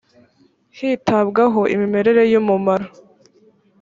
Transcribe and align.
hitabwaho 0.77 1.61
imimerere 1.73 2.21
y 2.31 2.35
umumaro 2.41 2.87